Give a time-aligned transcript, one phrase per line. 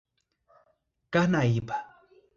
[1.13, 1.77] Carnaíba